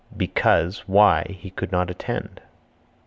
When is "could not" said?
1.51-1.91